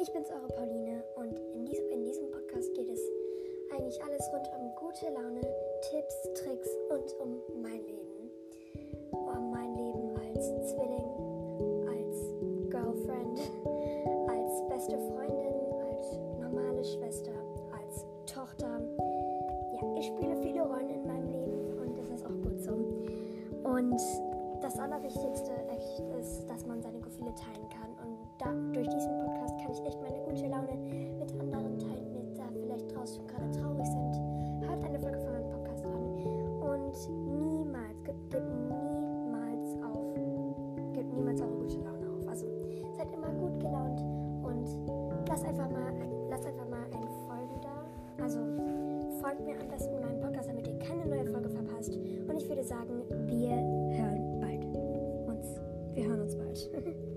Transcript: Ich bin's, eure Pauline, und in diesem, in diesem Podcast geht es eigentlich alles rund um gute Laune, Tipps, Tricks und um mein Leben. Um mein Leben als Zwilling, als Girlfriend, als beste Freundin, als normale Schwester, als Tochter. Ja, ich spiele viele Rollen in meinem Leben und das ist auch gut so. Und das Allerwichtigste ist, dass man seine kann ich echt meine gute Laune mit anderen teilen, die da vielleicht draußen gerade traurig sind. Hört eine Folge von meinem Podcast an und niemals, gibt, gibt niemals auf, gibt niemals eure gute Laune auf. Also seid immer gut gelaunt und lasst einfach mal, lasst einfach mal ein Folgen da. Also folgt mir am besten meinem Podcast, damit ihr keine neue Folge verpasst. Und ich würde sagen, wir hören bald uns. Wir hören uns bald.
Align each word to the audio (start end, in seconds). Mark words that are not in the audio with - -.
Ich 0.00 0.12
bin's, 0.12 0.30
eure 0.30 0.46
Pauline, 0.46 1.02
und 1.16 1.36
in 1.54 1.64
diesem, 1.66 1.88
in 1.90 2.04
diesem 2.04 2.30
Podcast 2.30 2.72
geht 2.74 2.88
es 2.88 3.00
eigentlich 3.72 4.00
alles 4.00 4.22
rund 4.32 4.48
um 4.54 4.72
gute 4.76 5.06
Laune, 5.12 5.40
Tipps, 5.90 6.14
Tricks 6.34 6.68
und 6.88 7.20
um 7.20 7.42
mein 7.60 7.84
Leben. 7.84 8.30
Um 9.10 9.50
mein 9.50 9.74
Leben 9.74 10.14
als 10.14 10.46
Zwilling, 10.70 11.10
als 11.90 12.16
Girlfriend, 12.70 13.40
als 14.28 14.68
beste 14.68 14.98
Freundin, 14.98 15.54
als 15.90 16.16
normale 16.38 16.84
Schwester, 16.84 17.32
als 17.76 18.04
Tochter. 18.32 18.80
Ja, 19.72 19.96
ich 19.98 20.06
spiele 20.06 20.36
viele 20.42 20.62
Rollen 20.62 20.90
in 20.90 21.06
meinem 21.08 21.26
Leben 21.26 21.76
und 21.80 21.98
das 21.98 22.08
ist 22.08 22.24
auch 22.24 22.40
gut 22.44 22.60
so. 22.60 22.70
Und 23.64 24.00
das 24.62 24.78
Allerwichtigste 24.78 25.50
ist, 26.20 26.48
dass 26.48 26.64
man 26.66 26.80
seine 26.82 26.97
kann 29.68 29.76
ich 29.76 29.86
echt 29.86 30.00
meine 30.00 30.18
gute 30.24 30.46
Laune 30.48 30.78
mit 31.18 31.30
anderen 31.38 31.78
teilen, 31.78 32.08
die 32.14 32.34
da 32.34 32.44
vielleicht 32.52 32.96
draußen 32.96 33.26
gerade 33.26 33.50
traurig 33.50 33.84
sind. 33.84 34.66
Hört 34.66 34.82
eine 34.82 34.98
Folge 34.98 35.18
von 35.20 35.32
meinem 35.32 35.50
Podcast 35.50 35.84
an 35.84 35.92
und 35.92 36.96
niemals, 37.36 38.02
gibt, 38.02 38.30
gibt 38.30 38.48
niemals 38.48 39.76
auf, 39.84 40.14
gibt 40.94 41.12
niemals 41.12 41.42
eure 41.42 41.52
gute 41.52 41.76
Laune 41.80 42.08
auf. 42.08 42.28
Also 42.28 42.46
seid 42.96 43.12
immer 43.12 43.28
gut 43.28 43.60
gelaunt 43.60 44.00
und 44.42 45.28
lasst 45.28 45.44
einfach 45.44 45.68
mal, 45.68 45.92
lasst 46.30 46.46
einfach 46.46 46.68
mal 46.70 46.84
ein 46.84 47.08
Folgen 47.28 47.60
da. 47.60 48.24
Also 48.24 48.40
folgt 49.20 49.44
mir 49.44 49.60
am 49.60 49.68
besten 49.68 50.00
meinem 50.00 50.20
Podcast, 50.20 50.48
damit 50.48 50.66
ihr 50.66 50.78
keine 50.78 51.04
neue 51.04 51.26
Folge 51.26 51.50
verpasst. 51.50 51.94
Und 51.94 52.36
ich 52.36 52.48
würde 52.48 52.64
sagen, 52.64 53.02
wir 53.26 53.50
hören 53.50 54.40
bald 54.40 54.64
uns. 55.28 55.60
Wir 55.92 56.06
hören 56.06 56.22
uns 56.22 56.34
bald. 56.36 56.70